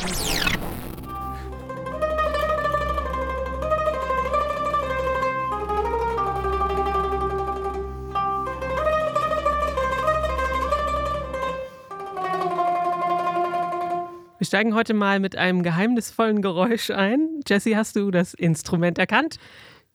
[0.00, 0.06] Wir
[14.46, 17.40] steigen heute mal mit einem geheimnisvollen Geräusch ein.
[17.46, 19.36] Jessie, hast du das Instrument erkannt?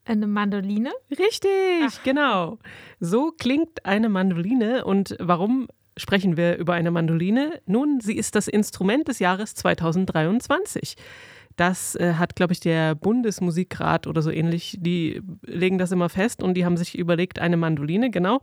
[0.06, 0.92] Eine Mandoline?
[1.10, 1.50] Richtig,
[1.84, 2.04] Ach.
[2.04, 2.60] genau.
[3.00, 4.86] So klingt eine Mandoline.
[4.86, 5.68] Und warum
[5.98, 7.61] sprechen wir über eine Mandoline?
[7.66, 10.96] Nun, sie ist das Instrument des Jahres 2023.
[11.55, 16.43] Das äh, hat, glaube ich, der Bundesmusikrat oder so ähnlich, die legen das immer fest
[16.43, 18.41] und die haben sich überlegt, eine Mandoline, genau.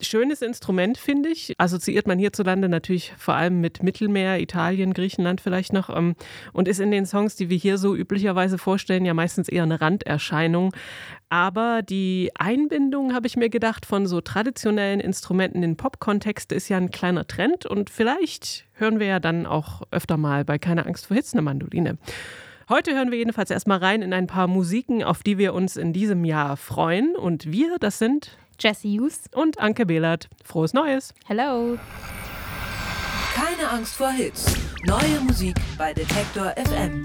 [0.00, 1.54] Schönes Instrument, finde ich.
[1.58, 6.14] Assoziiert man hierzulande natürlich vor allem mit Mittelmeer, Italien, Griechenland vielleicht noch ähm,
[6.52, 9.80] und ist in den Songs, die wir hier so üblicherweise vorstellen, ja meistens eher eine
[9.80, 10.72] Randerscheinung.
[11.28, 16.76] Aber die Einbindung, habe ich mir gedacht, von so traditionellen Instrumenten in Pop-Kontext ist ja
[16.76, 21.06] ein kleiner Trend und vielleicht hören wir ja dann auch öfter mal bei Keine Angst
[21.06, 21.98] vor Hitze eine Mandoline.
[22.68, 25.92] Heute hören wir jedenfalls erstmal rein in ein paar Musiken, auf die wir uns in
[25.92, 27.14] diesem Jahr freuen.
[27.14, 30.28] Und wir, das sind Jesse Hughes und Anke Behlert.
[30.42, 31.12] Frohes Neues.
[31.26, 31.78] Hello.
[33.34, 34.56] Keine Angst vor Hits.
[34.84, 37.04] Neue Musik bei Detektor FM.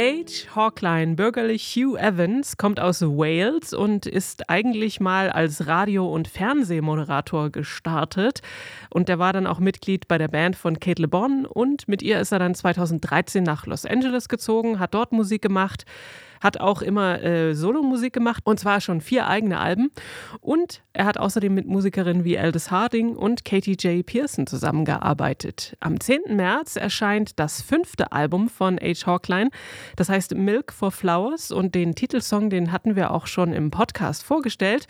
[0.00, 0.46] H.
[0.56, 7.50] Hawkline, bürgerlich Hugh Evans, kommt aus Wales und ist eigentlich mal als Radio- und Fernsehmoderator
[7.50, 8.40] gestartet.
[8.88, 12.00] Und der war dann auch Mitglied bei der Band von Kate Le Bon und mit
[12.00, 15.84] ihr ist er dann 2013 nach Los Angeles gezogen, hat dort Musik gemacht
[16.40, 19.90] hat auch immer äh, Solomusik gemacht und zwar schon vier eigene Alben.
[20.40, 24.04] Und er hat außerdem mit Musikerinnen wie Aldous Harding und Katie J.
[24.04, 25.76] Pearson zusammengearbeitet.
[25.80, 26.36] Am 10.
[26.36, 29.06] März erscheint das fünfte Album von H.
[29.06, 29.50] Hawkline.
[29.96, 34.24] Das heißt Milk for Flowers und den Titelsong, den hatten wir auch schon im Podcast
[34.24, 34.86] vorgestellt.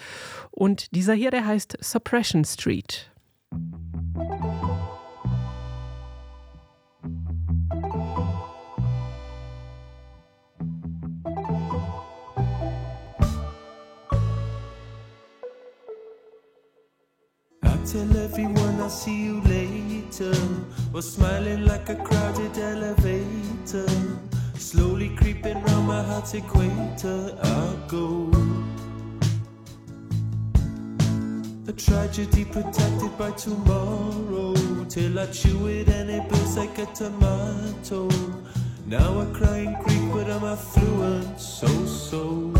[0.51, 3.10] Und dieser hier, der heißt Suppression Street.
[17.93, 20.33] Tell everyone I'll see you later.
[20.95, 23.89] Or smiling like a crowded elevator.
[24.55, 28.31] Slowly creeping round my heart's equator, I'll go.
[31.67, 34.55] A tragedy protected by tomorrow.
[34.89, 38.09] Till I chew it and it bursts like a tomato.
[38.87, 42.53] Now I cry in Greek, but I'm affluent, so so.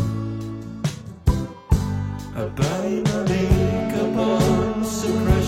[2.35, 4.70] I buy my makeup on
[5.11, 5.40] Suppression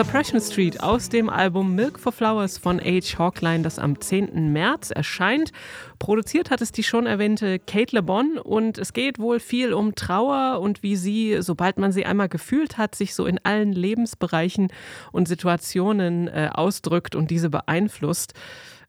[0.00, 3.18] Suppression Street aus dem Album Milk for Flowers von H.
[3.18, 4.50] Hawkline, das am 10.
[4.50, 5.52] März erscheint.
[5.98, 9.94] Produziert hat es die schon erwähnte Kate Le Bon und es geht wohl viel um
[9.94, 14.68] Trauer und wie sie, sobald man sie einmal gefühlt hat, sich so in allen Lebensbereichen
[15.12, 18.32] und Situationen äh, ausdrückt und diese beeinflusst.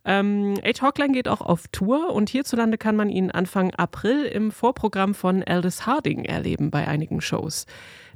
[0.05, 0.81] Ähm, H.
[0.81, 5.43] Hawkline geht auch auf Tour und hierzulande kann man ihn Anfang April im Vorprogramm von
[5.43, 7.65] Aldous Harding erleben bei einigen Shows.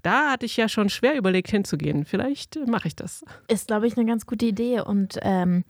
[0.05, 2.05] Da hatte ich ja schon schwer überlegt hinzugehen.
[2.05, 3.25] Vielleicht äh, mache ich das.
[3.47, 4.81] Ist, glaube ich, eine ganz gute Idee.
[4.81, 5.63] Und ähm,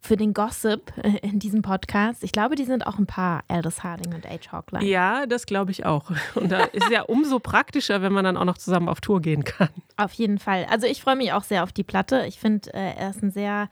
[0.00, 3.84] für den Gossip äh, in diesem Podcast, ich glaube, die sind auch ein paar, Aldous
[3.84, 4.50] Harding und H.
[4.50, 4.86] Hawkline.
[4.86, 6.10] Ja, das glaube ich auch.
[6.34, 9.20] Und da ist es ja umso praktischer, wenn man dann auch noch zusammen auf Tour
[9.20, 9.68] gehen kann.
[9.98, 10.66] Auf jeden Fall.
[10.70, 12.24] Also ich freue mich auch sehr auf die Platte.
[12.26, 13.68] Ich finde, äh, er ist ein sehr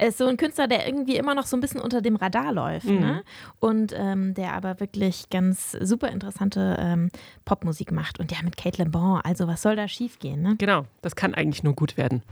[0.00, 2.52] er ist so ein Künstler, der irgendwie immer noch so ein bisschen unter dem Radar
[2.52, 2.86] läuft.
[2.86, 3.00] Mhm.
[3.00, 3.22] Ne?
[3.58, 7.10] Und ähm, der aber wirklich ganz super interessante ähm,
[7.44, 8.18] Popmusik macht.
[8.18, 10.40] Und der mit Kate Le Bon, also was soll da schiefgehen?
[10.40, 10.56] Ne?
[10.56, 12.22] Genau, das kann eigentlich nur gut werden.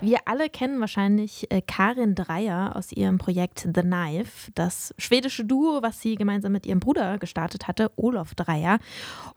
[0.00, 5.82] Wir alle kennen wahrscheinlich äh, Karin Dreier aus ihrem Projekt The Knife, das schwedische Duo,
[5.82, 8.78] was sie gemeinsam mit ihrem Bruder gestartet hatte, Olof Dreier.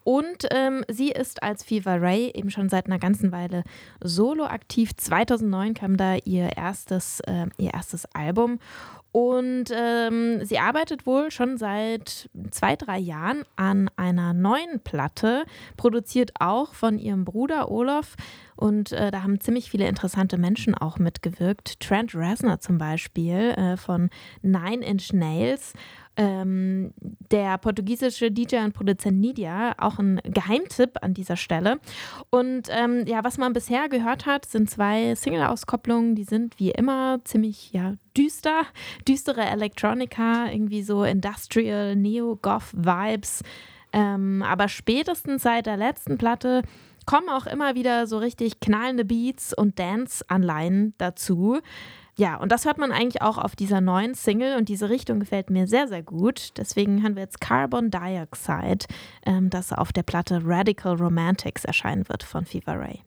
[0.05, 3.63] Und ähm, sie ist als Fever Ray eben schon seit einer ganzen Weile
[4.01, 4.95] solo aktiv.
[4.95, 8.59] 2009 kam da ihr erstes, äh, ihr erstes Album.
[9.13, 15.43] Und ähm, sie arbeitet wohl schon seit zwei, drei Jahren an einer neuen Platte,
[15.77, 18.15] produziert auch von ihrem Bruder Olaf.
[18.55, 21.79] Und äh, da haben ziemlich viele interessante Menschen auch mitgewirkt.
[21.79, 24.09] Trent Reznor zum Beispiel äh, von
[24.41, 25.73] Nine Inch Nails
[26.15, 26.93] ähm,
[27.31, 31.79] der portugiesische DJ und Produzent Nidia, auch ein Geheimtipp an dieser Stelle.
[32.29, 37.19] Und ähm, ja, was man bisher gehört hat, sind zwei Single-Auskopplungen, die sind wie immer
[37.23, 38.63] ziemlich ja, düster,
[39.07, 43.41] düstere Electronica, irgendwie so Industrial, Neo-Goth-Vibes.
[43.91, 46.63] Ähm, aber spätestens seit der letzten Platte
[47.05, 51.59] kommen auch immer wieder so richtig knallende Beats und Dance-Anleihen dazu.
[52.15, 55.49] Ja, und das hört man eigentlich auch auf dieser neuen Single und diese Richtung gefällt
[55.49, 56.51] mir sehr, sehr gut.
[56.57, 58.85] Deswegen hören wir jetzt Carbon Dioxide,
[59.25, 63.01] ähm, das auf der Platte Radical Romantics erscheinen wird von Fever Ray.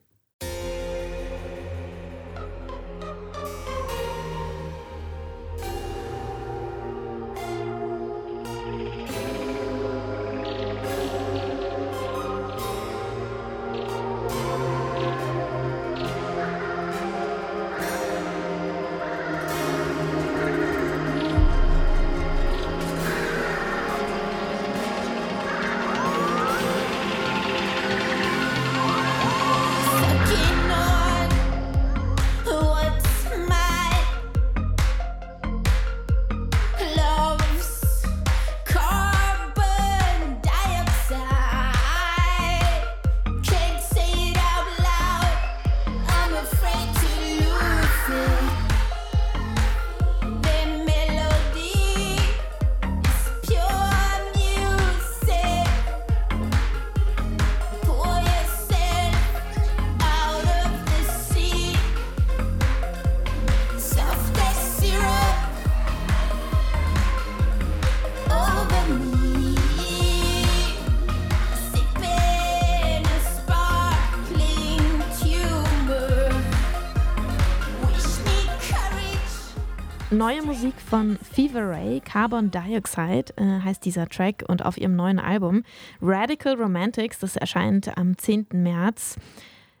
[80.17, 85.19] Neue Musik von Fever Ray, Carbon Dioxide äh, heißt dieser Track und auf ihrem neuen
[85.19, 85.63] Album
[86.01, 88.47] Radical Romantics, das erscheint am 10.
[88.53, 89.17] März.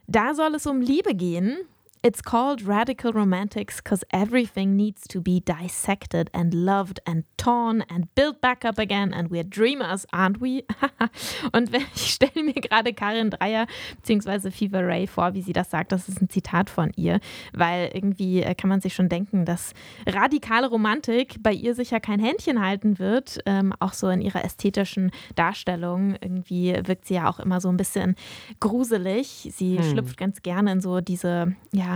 [0.05, 1.57] Da soll es um Liebe gehen
[2.03, 8.13] It's called radical romantics because everything needs to be dissected and loved and torn and
[8.13, 10.63] built back up again and we're dreamers, aren't we?
[11.53, 13.65] und ich stelle mir gerade Karin Dreier
[14.03, 14.51] bzw.
[14.51, 15.91] Fever Ray vor, wie sie das sagt.
[15.91, 17.19] Das ist ein Zitat von ihr,
[17.53, 19.73] weil irgendwie äh, kann man sich schon denken, dass
[20.05, 23.39] radikale Romantik bei ihr sicher kein Händchen halten wird.
[23.47, 26.15] Ähm, auch so in ihrer ästhetischen Darstellung.
[26.21, 28.15] Irgendwie wirkt sie ja auch immer so ein bisschen
[28.59, 29.49] gruselig.
[29.51, 29.83] Sie hm.
[29.83, 31.86] schlüpft ganz gerne in so diese, ja,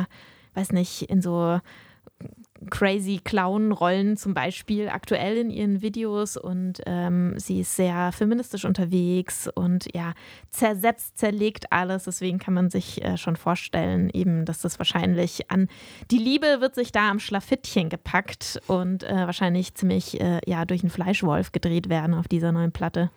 [0.54, 1.60] weiß nicht, in so
[2.70, 9.50] crazy Clown-Rollen zum Beispiel aktuell in ihren Videos und ähm, sie ist sehr feministisch unterwegs
[9.54, 10.14] und ja,
[10.52, 12.04] zersetzt, zerlegt alles.
[12.04, 15.70] Deswegen kann man sich äh, schon vorstellen, eben, dass das wahrscheinlich an
[16.12, 20.84] die Liebe wird sich da am Schlafittchen gepackt und äh, wahrscheinlich ziemlich äh, ja, durch
[20.84, 23.10] einen Fleischwolf gedreht werden auf dieser neuen Platte.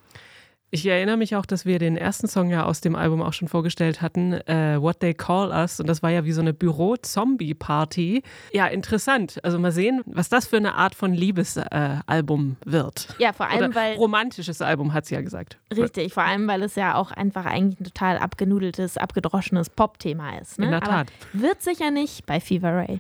[0.75, 3.47] Ich erinnere mich auch, dass wir den ersten Song ja aus dem Album auch schon
[3.47, 5.79] vorgestellt hatten, äh, What They Call Us.
[5.79, 8.25] Und das war ja wie so eine Büro-Zombie-Party.
[8.53, 9.39] Ja, interessant.
[9.45, 13.07] Also mal sehen, was das für eine Art von Liebesalbum äh, wird.
[13.19, 13.95] Ja, vor allem, Oder weil.
[13.95, 15.59] Romantisches Album, hat sie ja gesagt.
[15.73, 20.59] Richtig, vor allem, weil es ja auch einfach eigentlich ein total abgenudeltes, abgedroschenes Pop-Thema ist.
[20.59, 20.65] Ne?
[20.65, 21.07] In der Tat.
[21.33, 22.99] Aber wird sicher nicht bei Fever Ray.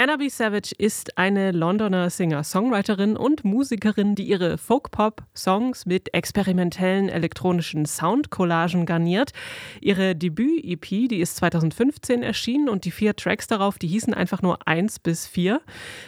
[0.00, 0.28] Anna B.
[0.28, 9.32] Savage ist eine Londoner Singer-Songwriterin und Musikerin, die ihre Folk-Pop-Songs mit experimentellen elektronischen Soundcollagen garniert.
[9.80, 14.68] Ihre Debüt-EP, die ist 2015 erschienen und die vier Tracks darauf, die hießen einfach nur
[14.68, 15.60] eins bis vier.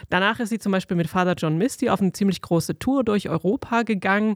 [0.09, 3.27] Danach ist sie zum Beispiel mit Father John Misty auf eine ziemlich große Tour durch
[3.27, 4.35] Europa gegangen.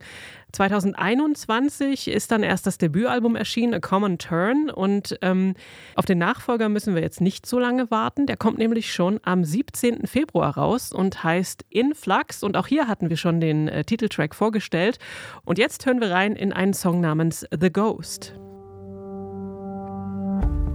[0.55, 4.69] 2021 ist dann erst das Debütalbum erschienen, A Common Turn.
[4.69, 5.53] Und ähm,
[5.95, 8.25] auf den Nachfolger müssen wir jetzt nicht so lange warten.
[8.25, 10.07] Der kommt nämlich schon am 17.
[10.07, 12.41] Februar raus und heißt Influx.
[12.41, 14.97] Und auch hier hatten wir schon den äh, Titeltrack vorgestellt.
[15.43, 18.33] Und jetzt hören wir rein in einen Song namens The Ghost.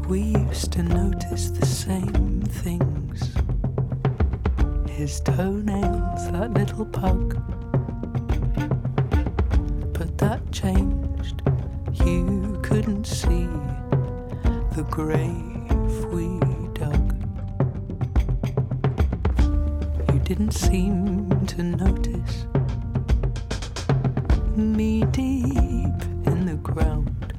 [0.09, 3.33] We used to notice the same things.
[4.91, 7.60] His toenails, that little pug.
[10.53, 11.43] Changed.
[12.05, 13.49] You couldn't see
[14.75, 16.39] the grave we
[16.75, 17.15] dug.
[20.13, 22.47] You didn't seem to notice
[24.57, 27.35] me deep in the ground.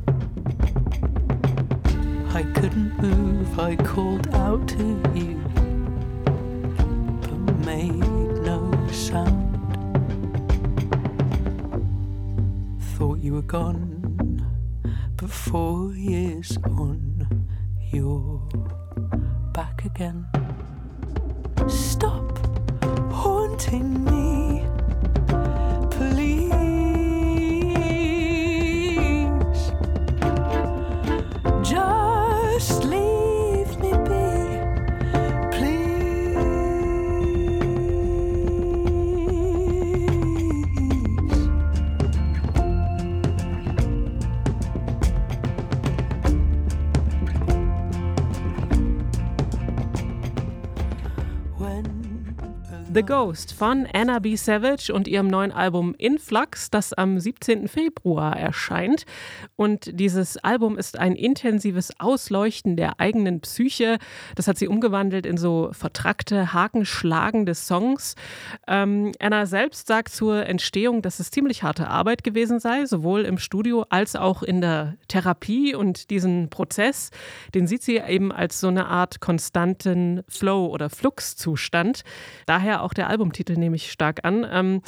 [2.34, 5.41] I couldn't move, I called out to you,
[13.52, 14.48] gone,
[15.18, 15.30] but
[15.94, 17.11] years on,
[52.94, 54.36] The Ghost von Anna B.
[54.36, 57.70] Savage und ihrem neuen Album Influx, das am 17.
[57.70, 59.06] Februar erscheint.
[59.56, 63.98] Und dieses Album ist ein intensives Ausleuchten der eigenen Psyche.
[64.36, 68.16] Das hat sie umgewandelt in so vertrackte, hakenschlagende Songs.
[68.68, 73.38] Ähm, Anna selbst sagt zur Entstehung, dass es ziemlich harte Arbeit gewesen sei, sowohl im
[73.38, 75.76] Studio als auch in der Therapie.
[75.76, 77.10] Und diesen Prozess,
[77.56, 82.02] den sieht sie eben als so eine Art konstanten Flow- oder Fluxzustand.
[82.48, 84.46] Daher auch der Albumtitel nehme ich stark an.
[84.50, 84.82] Ähm,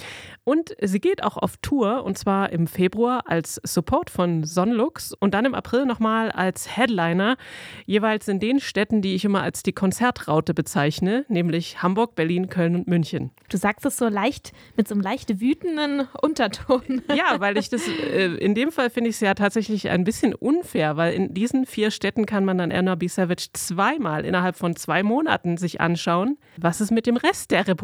[0.44, 5.34] und sie geht auch auf Tour und zwar im Februar als Support von Sonlux und
[5.34, 7.38] dann im April nochmal als Headliner,
[7.86, 12.76] jeweils in den Städten, die ich immer als die Konzertraute bezeichne, nämlich Hamburg, Berlin, Köln
[12.76, 13.32] und München.
[13.50, 17.02] Du sagst es so leicht, mit so einem leicht wütenden Unterton.
[17.14, 20.34] Ja, weil ich das, äh, in dem Fall finde ich es ja tatsächlich ein bisschen
[20.34, 23.08] unfair, weil in diesen vier Städten kann man dann Anna B.
[23.08, 26.38] Savage zweimal innerhalb von zwei Monaten sich anschauen.
[26.58, 27.83] Was ist mit dem Rest der Republik?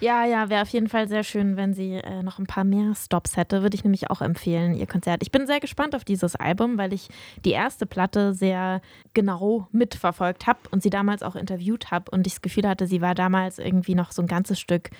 [0.00, 2.94] Ja, ja, wäre auf jeden Fall sehr schön, wenn sie äh, noch ein paar mehr
[2.94, 3.62] Stops hätte.
[3.62, 5.22] Würde ich nämlich auch empfehlen, ihr Konzert.
[5.22, 7.08] Ich bin sehr gespannt auf dieses Album, weil ich
[7.44, 8.80] die erste Platte sehr
[9.14, 13.00] genau mitverfolgt habe und sie damals auch interviewt habe und ich das Gefühl hatte, sie
[13.00, 14.90] war damals irgendwie noch so ein ganzes Stück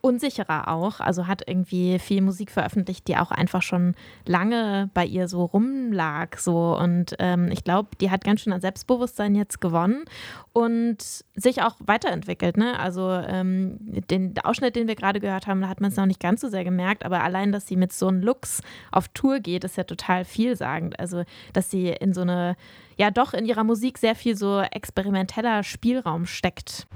[0.00, 1.00] unsicherer auch.
[1.00, 3.94] Also hat irgendwie viel Musik veröffentlicht, die auch einfach schon
[4.26, 5.44] lange bei ihr so
[5.88, 6.36] rumlag.
[6.38, 6.76] So.
[6.76, 10.04] Und ähm, ich glaube, die hat ganz schön an Selbstbewusstsein jetzt gewonnen
[10.52, 10.98] und
[11.34, 12.56] sich auch weiterentwickelt.
[12.56, 12.78] Ne?
[12.78, 13.78] Also ähm,
[14.10, 16.48] den Ausschnitt, den wir gerade gehört haben, da hat man es noch nicht ganz so
[16.48, 18.60] sehr gemerkt, aber allein, dass sie mit so einem Looks
[18.92, 20.98] auf Tour geht, ist ja total vielsagend.
[20.98, 22.56] Also, dass sie in so eine
[22.98, 26.86] ja doch in ihrer Musik sehr viel so experimenteller Spielraum steckt.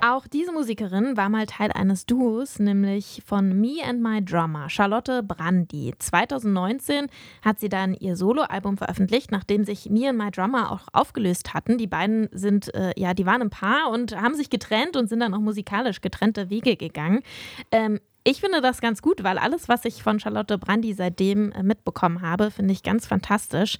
[0.00, 5.24] Auch diese Musikerin war mal Teil eines Duos, nämlich von Me and My Drummer, Charlotte
[5.24, 5.92] Brandy.
[5.98, 7.08] 2019
[7.42, 11.78] hat sie dann ihr Soloalbum veröffentlicht, nachdem sich Me and My Drummer auch aufgelöst hatten.
[11.78, 15.20] Die beiden sind, äh, ja, die waren ein Paar und haben sich getrennt und sind
[15.20, 17.22] dann auch musikalisch getrennte Wege gegangen.
[17.72, 21.62] Ähm, ich finde das ganz gut, weil alles, was ich von Charlotte Brandy seitdem äh,
[21.62, 23.78] mitbekommen habe, finde ich ganz fantastisch.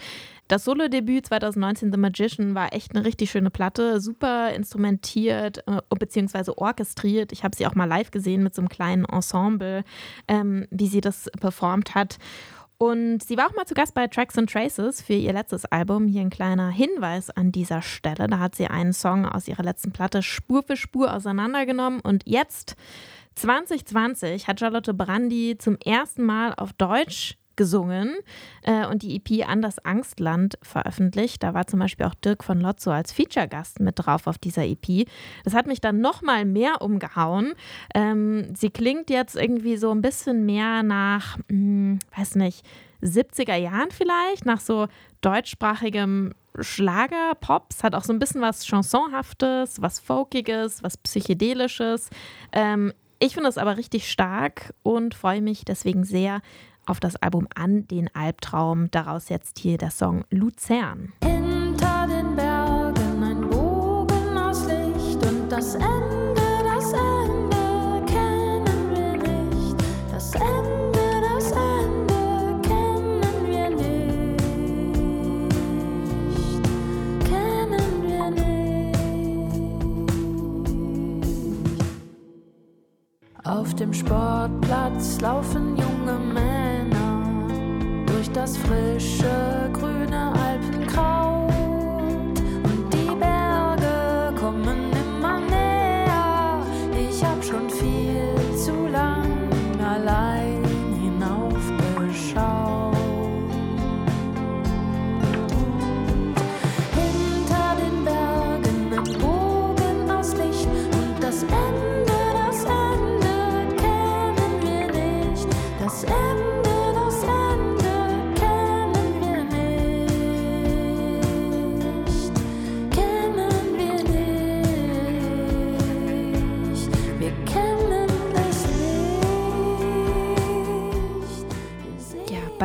[0.48, 6.52] Das Solo-Debüt 2019, The Magician, war echt eine richtig schöne Platte, super instrumentiert äh, bzw.
[6.56, 7.32] orchestriert.
[7.32, 9.84] Ich habe sie auch mal live gesehen mit so einem kleinen Ensemble,
[10.26, 12.18] ähm, wie sie das performt hat.
[12.78, 16.06] Und sie war auch mal zu Gast bei Tracks and Traces für ihr letztes Album.
[16.06, 18.28] Hier ein kleiner Hinweis an dieser Stelle.
[18.28, 21.98] Da hat sie einen Song aus ihrer letzten Platte Spur für Spur auseinandergenommen.
[21.98, 22.76] Und jetzt,
[23.34, 28.16] 2020, hat Charlotte Brandy zum ersten Mal auf Deutsch gesungen
[28.62, 31.42] äh, und die EP An das Angstland veröffentlicht.
[31.42, 35.06] Da war zum Beispiel auch Dirk von Lotzo als Feature-Gast mit drauf auf dieser EP.
[35.44, 37.52] Das hat mich dann noch mal mehr umgehauen.
[37.94, 42.64] Ähm, sie klingt jetzt irgendwie so ein bisschen mehr nach, hm, weiß nicht,
[43.02, 44.86] 70er Jahren vielleicht, nach so
[45.20, 52.10] deutschsprachigem Schlager-Pops, hat auch so ein bisschen was Chansonhaftes, was Folkiges, was Psychedelisches.
[52.52, 56.40] Ähm, ich finde es aber richtig stark und freue mich deswegen sehr
[56.88, 58.90] auf das Album An den Albtraum.
[58.90, 61.12] Daraus jetzt hier der Song Luzern.
[61.22, 66.17] Hinter den Bergen ein Bogen aus Licht und das Ende,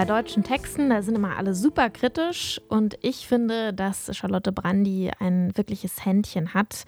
[0.03, 5.11] bei deutschen Texten, da sind immer alle super kritisch und ich finde, dass Charlotte Brandy
[5.19, 6.83] ein wirkliches Händchen hat,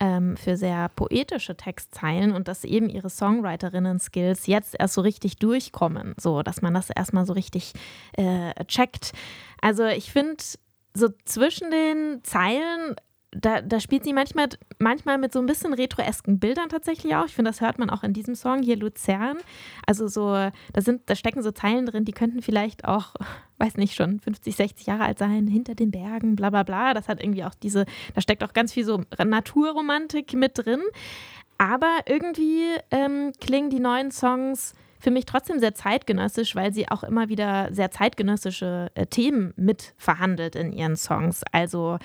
[0.00, 6.14] ähm, für sehr poetische Textzeilen und dass eben ihre Songwriterinnen-Skills jetzt erst so richtig durchkommen,
[6.18, 7.72] so dass man das erstmal so richtig
[8.12, 9.12] äh, checkt.
[9.60, 10.42] Also ich finde,
[10.94, 12.96] so zwischen den Zeilen
[13.30, 17.26] da, da, spielt sie manchmal, manchmal mit so ein bisschen retroesken Bildern tatsächlich auch.
[17.26, 19.36] Ich finde, das hört man auch in diesem Song hier Luzern.
[19.86, 23.14] Also so, da sind, da stecken so Zeilen drin, die könnten vielleicht auch,
[23.58, 26.94] weiß nicht, schon 50, 60 Jahre alt sein, hinter den Bergen, bla bla bla.
[26.94, 30.82] Das hat irgendwie auch diese, da steckt auch ganz viel so Naturromantik mit drin.
[31.58, 37.02] Aber irgendwie ähm, klingen die neuen Songs für mich trotzdem sehr zeitgenössisch, weil sie auch
[37.02, 41.42] immer wieder sehr zeitgenössische äh, Themen mit verhandelt in ihren Songs.
[41.52, 41.98] Also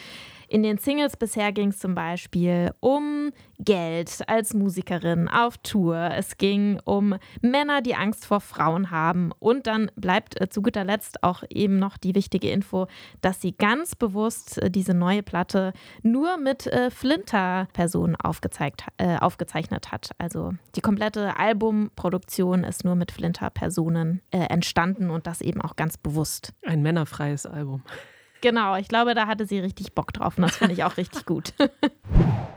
[0.54, 6.12] in den Singles bisher ging es zum Beispiel um Geld als Musikerin auf Tour.
[6.16, 9.32] Es ging um Männer, die Angst vor Frauen haben.
[9.40, 12.86] Und dann bleibt äh, zu guter Letzt auch eben noch die wichtige Info,
[13.22, 20.12] dass sie ganz bewusst äh, diese neue Platte nur mit äh, Flinter-Personen äh, aufgezeichnet hat.
[20.20, 26.54] Also die komplette Albumproduktion ist nur mit Flinter-Personen entstanden und das eben auch ganz bewusst.
[26.64, 27.82] Ein männerfreies Album.
[28.44, 31.26] Genau, ich glaube, da hatte sie richtig Bock drauf und das finde ich auch richtig
[31.26, 31.54] gut.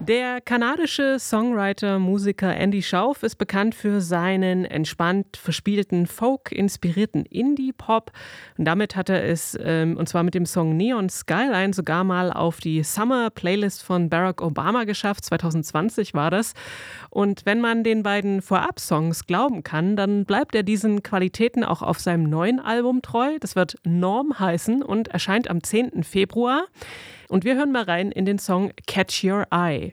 [0.00, 8.12] Der kanadische Songwriter, Musiker Andy Schauf ist bekannt für seinen entspannt verspielten, folk-inspirierten Indie-Pop.
[8.57, 12.33] Und damit hat er es, ähm, und zwar mit dem Song Neon Skyline, sogar mal
[12.33, 15.25] auf die Summer-Playlist von Barack Obama geschafft.
[15.25, 16.52] 2020 war das.
[17.11, 21.99] Und wenn man den beiden Vorab-Songs glauben kann, dann bleibt er diesen Qualitäten auch auf
[21.99, 23.38] seinem neuen Album treu.
[23.40, 25.75] Das wird Norm heißen und erscheint am 10.
[26.02, 26.66] Februar.
[27.28, 29.92] Und wir hören mal rein in den Song Catch Your Eye.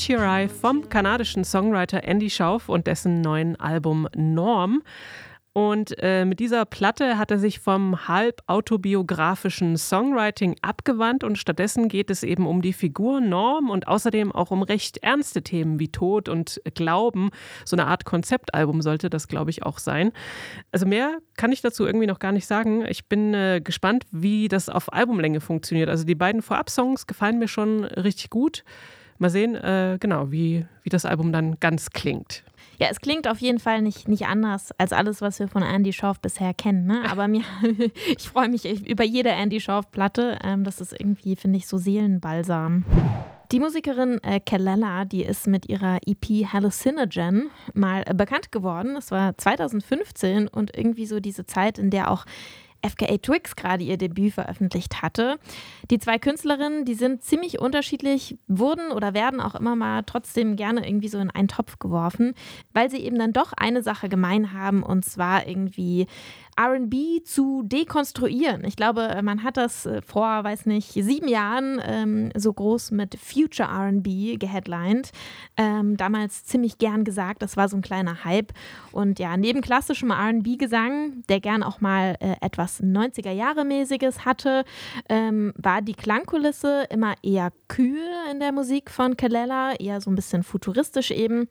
[0.00, 4.82] Catch Your Eye vom kanadischen Songwriter Andy Schauf und dessen neuen Album Norm.
[5.52, 11.88] Und äh, mit dieser Platte hat er sich vom halb autobiografischen Songwriting abgewandt und stattdessen
[11.88, 15.88] geht es eben um die Figur Norm und außerdem auch um recht ernste Themen wie
[15.88, 17.28] Tod und Glauben.
[17.66, 20.12] So eine Art Konzeptalbum sollte das, glaube ich, auch sein.
[20.72, 22.86] Also mehr kann ich dazu irgendwie noch gar nicht sagen.
[22.86, 25.90] Ich bin äh, gespannt, wie das auf Albumlänge funktioniert.
[25.90, 28.64] Also die beiden Vorab-Songs gefallen mir schon richtig gut.
[29.20, 32.42] Mal sehen, äh, genau, wie, wie das Album dann ganz klingt.
[32.78, 35.92] Ja, es klingt auf jeden Fall nicht, nicht anders als alles, was wir von Andy
[35.92, 36.86] Schauf bisher kennen.
[36.86, 37.02] Ne?
[37.10, 37.42] Aber mir,
[38.16, 40.38] ich freue mich über jede Andy Schauf-Platte.
[40.42, 42.86] Ähm, das ist irgendwie, finde ich, so Seelenbalsam.
[43.52, 48.94] Die Musikerin äh, Kellela, die ist mit ihrer EP Hallucinogen mal äh, bekannt geworden.
[48.94, 52.24] Das war 2015 und irgendwie so diese Zeit, in der auch
[52.86, 55.38] FKA Twix gerade ihr Debüt veröffentlicht hatte.
[55.90, 60.86] Die zwei Künstlerinnen, die sind ziemlich unterschiedlich, wurden oder werden auch immer mal trotzdem gerne
[60.86, 62.34] irgendwie so in einen Topf geworfen,
[62.72, 66.06] weil sie eben dann doch eine Sache gemein haben und zwar irgendwie
[66.60, 68.64] RB zu dekonstruieren.
[68.64, 73.16] Ich glaube, man hat das äh, vor, weiß nicht, sieben Jahren ähm, so groß mit
[73.18, 75.10] Future RB geheadlined.
[75.56, 78.52] Ähm, damals ziemlich gern gesagt, das war so ein kleiner Hype.
[78.92, 84.64] Und ja, neben klassischem RB-Gesang, der gern auch mal äh, etwas 90er-Jahre-mäßiges hatte,
[85.08, 90.14] ähm, war die Klangkulisse immer eher kühl in der Musik von Kalella, eher so ein
[90.14, 91.48] bisschen futuristisch eben.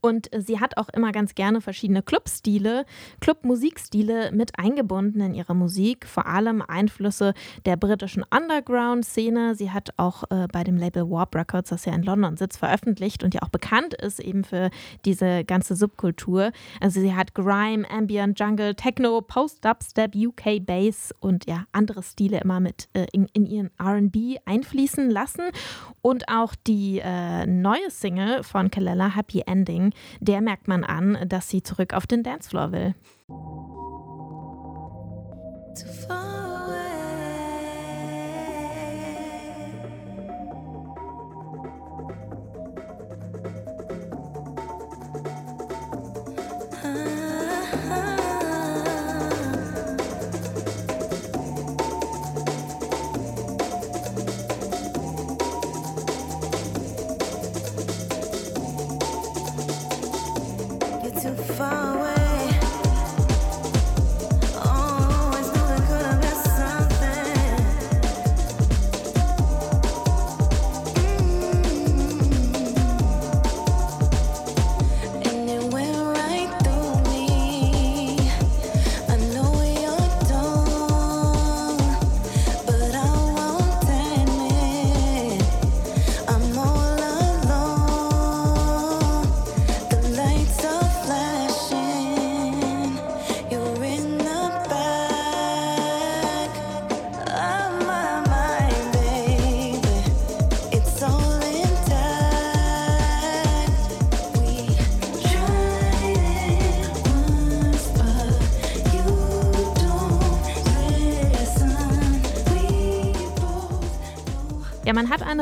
[0.00, 2.84] Und äh, sie hat auch immer ganz gerne verschiedene Clubstile,
[3.20, 7.34] Clubmusikstile mit eingebunden in ihre Musik, vor allem Einflüsse
[7.64, 9.54] der britischen Underground-Szene.
[9.54, 13.22] Sie hat auch äh, bei dem Label Warp Records, das ja in London sitzt, veröffentlicht
[13.24, 14.70] und ja auch bekannt ist eben für
[15.04, 16.52] diese ganze Subkultur.
[16.80, 22.60] Also sie hat Grime, Ambient, Jungle, Techno, Post-Dubstep, UK Bass und ja andere Stile immer
[22.60, 25.42] mit äh, in, in, ihren R&B einfließen lassen.
[26.02, 29.89] Und auch die äh, neue Single von Kalella, Happy Ending,
[30.20, 32.94] der merkt man an, dass sie zurück auf den Dancefloor will.
[36.06, 36.39] Far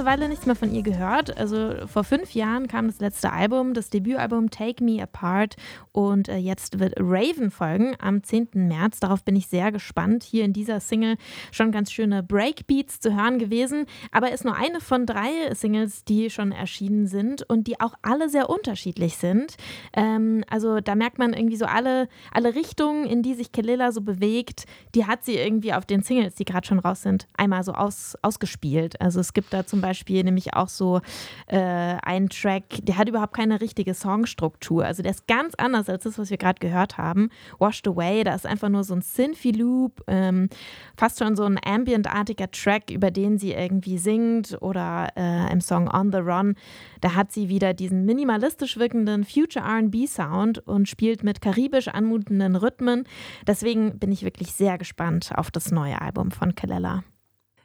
[0.08, 1.36] man hat eine Weile nichts mehr von ihr gehört.
[1.36, 5.56] Also vor fünf Jahren kam das letzte Album, das Debütalbum Take Me Apart.
[5.92, 8.48] Und äh, jetzt wird Raven folgen am 10.
[8.54, 9.00] März.
[9.00, 10.22] Darauf bin ich sehr gespannt.
[10.22, 11.16] Hier in dieser Single
[11.52, 13.84] schon ganz schöne Breakbeats zu hören gewesen.
[14.10, 18.30] Aber ist nur eine von drei Singles, die schon erschienen sind und die auch alle
[18.30, 19.56] sehr unterschiedlich sind.
[19.92, 24.00] Ähm, also da merkt man irgendwie so alle, alle Richtungen, in die sich Kelilla so
[24.00, 27.72] bewegt, die hat sie irgendwie auf den Singles, die gerade schon raus sind, einmal so
[27.72, 29.00] aus, ausgespielt.
[29.02, 31.00] Also es gibt da zum Beispiel nämlich auch so
[31.46, 34.84] äh, einen Track, der hat überhaupt keine richtige Songstruktur.
[34.84, 37.30] Also der ist ganz anders als das, was wir gerade gehört haben.
[37.58, 40.48] Washed Away, da ist einfach nur so ein Synthy-Loop, ähm,
[40.96, 45.88] fast schon so ein ambient-artiger Track, über den sie irgendwie singt oder äh, im Song
[45.92, 46.54] On the Run,
[47.00, 53.04] da hat sie wieder diesen minimalistisch wirkenden Future RB-Sound und spielt mit karibisch anmutenden Rhythmen.
[53.46, 57.04] Deswegen bin ich wirklich sehr gespannt auf das neue Album von Kalella.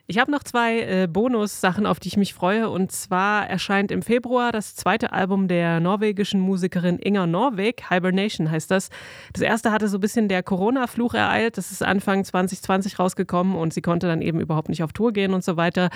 [0.06, 2.70] Ich habe noch zwei äh, Bonus-Sachen, auf die ich mich freue.
[2.70, 7.90] Und zwar erscheint im Februar das zweite Album der norwegischen Musikerin Inger Norweg.
[7.90, 8.90] Hibernation heißt das.
[9.32, 11.58] Das erste hatte so ein bisschen der Corona-Fluch ereilt.
[11.58, 15.34] Das ist Anfang 2020 rausgekommen und sie konnte dann eben überhaupt nicht auf Tour gehen
[15.34, 15.90] und so weiter.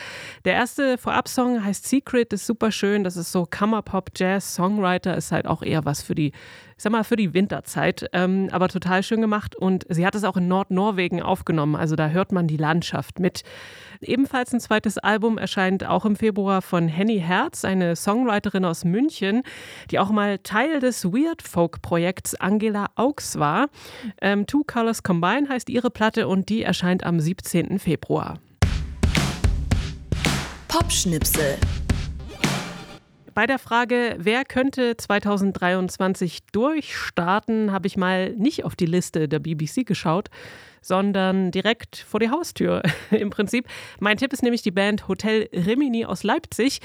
[0.45, 3.03] Der erste Vorab-Song heißt Secret, ist super schön.
[3.03, 6.31] Das ist so Kammerpop, Jazz, Songwriter, ist halt auch eher was für die
[6.77, 9.55] ich sag mal, für die Winterzeit, ähm, aber total schön gemacht.
[9.55, 13.41] Und sie hat es auch in Nordnorwegen aufgenommen, also da hört man die Landschaft mit.
[13.99, 19.41] Ebenfalls ein zweites Album erscheint auch im Februar von Henny Herz, eine Songwriterin aus München,
[19.89, 23.69] die auch mal Teil des Weird Folk-Projekts Angela Augs war.
[24.21, 27.79] Ähm, Two Colors Combine heißt ihre Platte und die erscheint am 17.
[27.79, 28.39] Februar.
[30.67, 31.57] Popschnipsel.
[33.37, 39.37] Bei der Frage, wer könnte 2023 durchstarten, habe ich mal nicht auf die Liste der
[39.37, 40.31] BBC geschaut,
[40.81, 42.81] sondern direkt vor die Haustür.
[43.11, 43.67] Im Prinzip.
[43.99, 46.79] Mein Tipp ist nämlich die Band Hotel Rimini aus Leipzig.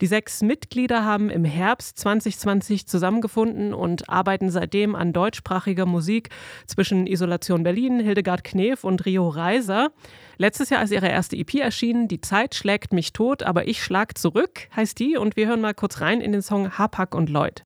[0.00, 6.30] Die sechs Mitglieder haben im Herbst 2020 zusammengefunden und arbeiten seitdem an deutschsprachiger Musik
[6.66, 9.90] zwischen Isolation Berlin, Hildegard Knef und Rio Reiser.
[10.36, 12.08] Letztes Jahr ist ihre erste EP erschienen.
[12.08, 15.16] Die Zeit schlägt mich tot, aber ich schlag zurück, heißt die.
[15.16, 17.64] Und wir hören mal kurz rein in den Song Hapak und Lloyd.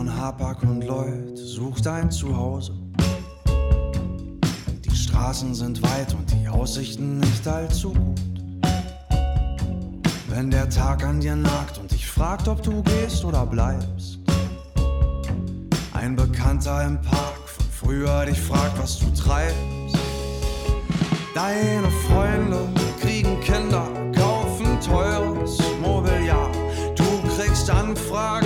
[0.00, 2.72] Von Hapag und Lloyd sucht ein Zuhause.
[4.82, 8.20] Die Straßen sind weit und die Aussichten nicht allzu gut.
[10.30, 14.20] Wenn der Tag an dir nagt und dich fragt, ob du gehst oder bleibst.
[15.92, 19.98] Ein Bekannter im Park von früher dich fragt, was du treibst.
[21.34, 22.66] Deine Freunde
[23.02, 23.86] kriegen Kinder,
[24.16, 26.50] kaufen teures Mobiliar.
[26.96, 27.04] Du
[27.36, 28.39] kriegst Anfragen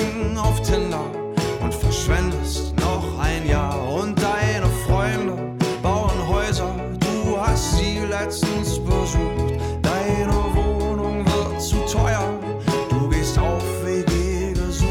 [8.24, 9.52] Herzensbesuch.
[9.82, 12.40] Deine Wohnung wird zu teuer.
[12.88, 14.88] Du gehst auf WG gesucht.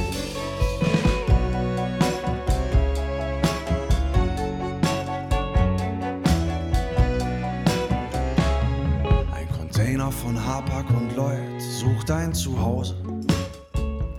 [9.34, 13.03] Ein Container von Hapag und Lloyd sucht ein Zuhause.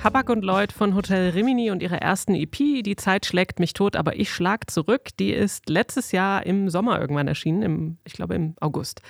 [0.04, 3.96] Habak und Lloyd von Hotel Rimini und ihrer ersten EP, Die Zeit schlägt mich tot,
[3.96, 5.08] aber ich schlag zurück.
[5.18, 9.00] Die ist letztes Jahr im Sommer irgendwann erschienen, im, ich glaube im August.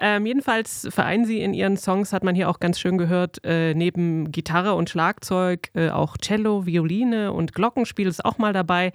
[0.00, 3.74] Ähm, jedenfalls vereinen sie in ihren Songs, hat man hier auch ganz schön gehört, äh,
[3.74, 8.92] neben Gitarre und Schlagzeug äh, auch Cello, Violine und Glockenspiel ist auch mal dabei.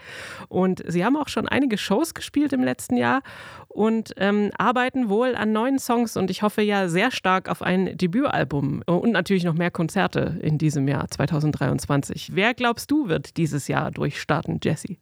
[0.47, 3.21] Und sie haben auch schon einige Shows gespielt im letzten Jahr
[3.67, 7.97] und ähm, arbeiten wohl an neuen Songs und ich hoffe ja sehr stark auf ein
[7.97, 12.31] Debütalbum und natürlich noch mehr Konzerte in diesem Jahr 2023.
[12.33, 14.97] Wer glaubst du wird dieses Jahr durchstarten, Jesse?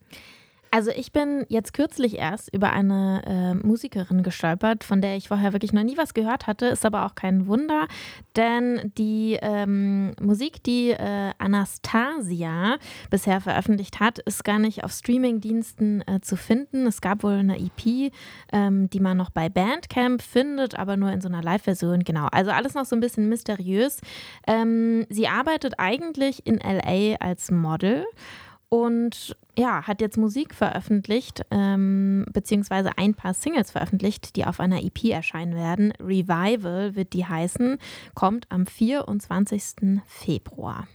[0.74, 5.52] Also ich bin jetzt kürzlich erst über eine äh, Musikerin gestolpert, von der ich vorher
[5.52, 7.88] wirklich noch nie was gehört hatte, ist aber auch kein Wunder,
[8.38, 12.78] denn die ähm, Musik, die äh, Anastasia
[13.10, 16.88] bisher veröffentlicht hat, ist gar nicht auf Streamingdiensten äh, zu finden.
[16.88, 18.14] Es gab wohl eine EP,
[18.54, 22.28] ähm, die man noch bei Bandcamp findet, aber nur in so einer Live-Version, genau.
[22.32, 24.00] Also alles noch so ein bisschen mysteriös.
[24.48, 28.06] Ähm, sie arbeitet eigentlich in LA als Model
[28.74, 34.82] und ja, hat jetzt Musik veröffentlicht, ähm, beziehungsweise ein paar Singles veröffentlicht, die auf einer
[34.82, 35.92] EP erscheinen werden.
[36.00, 37.78] Revival wird die heißen,
[38.16, 40.02] kommt am 24.
[40.06, 40.88] Februar.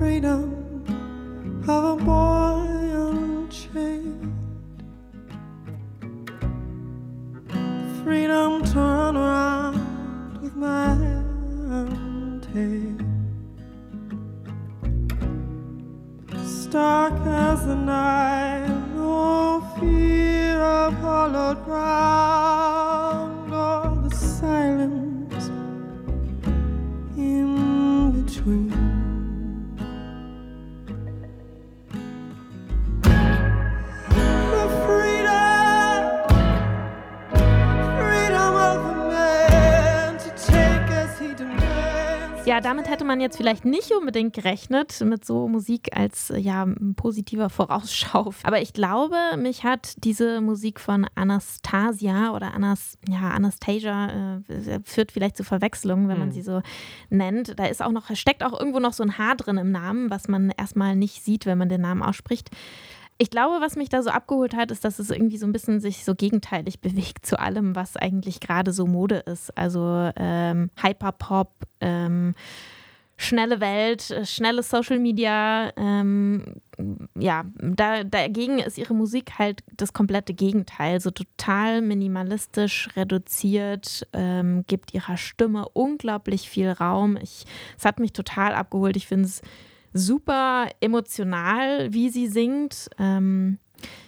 [0.00, 0.49] Freedom
[42.60, 47.50] damit hätte man jetzt vielleicht nicht unbedingt gerechnet, mit so Musik als äh, ja, positiver
[47.50, 48.32] Vorausschau.
[48.42, 55.12] Aber ich glaube, mich hat diese Musik von Anastasia oder Anas, ja, Anastasia äh, führt
[55.12, 56.32] vielleicht zu Verwechslungen, wenn man Hm.
[56.34, 56.62] sie so
[57.08, 57.58] nennt.
[57.58, 60.28] Da ist auch noch, steckt auch irgendwo noch so ein Haar drin im Namen, was
[60.28, 62.50] man erstmal nicht sieht, wenn man den Namen ausspricht.
[63.22, 65.78] Ich glaube, was mich da so abgeholt hat, ist, dass es irgendwie so ein bisschen
[65.78, 69.54] sich so gegenteilig bewegt zu allem, was eigentlich gerade so Mode ist.
[69.58, 71.52] Also ähm, Hyperpop,
[71.82, 72.34] ähm,
[73.18, 75.70] schnelle Welt, äh, schnelle Social Media.
[75.76, 76.62] Ähm,
[77.14, 80.98] ja, da, dagegen ist ihre Musik halt das komplette Gegenteil.
[81.02, 87.18] So total minimalistisch reduziert, ähm, gibt ihrer Stimme unglaublich viel Raum.
[87.18, 87.44] Es
[87.84, 88.96] hat mich total abgeholt.
[88.96, 89.42] Ich finde es
[89.92, 92.88] super emotional, wie sie singt.
[92.98, 93.58] Ähm,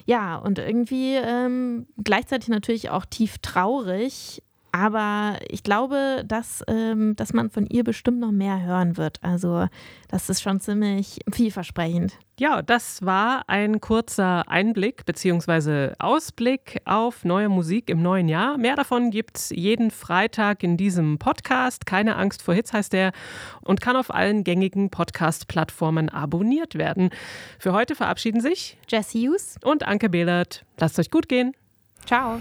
[0.04, 4.42] ja, und irgendwie ähm, gleichzeitig natürlich auch tief traurig.
[4.74, 9.22] Aber ich glaube, dass, ähm, dass man von ihr bestimmt noch mehr hören wird.
[9.22, 9.66] Also
[10.08, 12.18] das ist schon ziemlich vielversprechend.
[12.40, 15.92] Ja, das war ein kurzer Einblick bzw.
[15.98, 18.56] Ausblick auf neue Musik im neuen Jahr.
[18.56, 21.84] Mehr davon gibt es jeden Freitag in diesem Podcast.
[21.84, 23.12] Keine Angst vor Hits heißt der
[23.60, 27.10] und kann auf allen gängigen Podcast-Plattformen abonniert werden.
[27.58, 30.64] Für heute verabschieden sich Jesse Hughes, und Anke Behlert.
[30.78, 31.52] Lasst euch gut gehen.
[32.06, 32.40] ciao.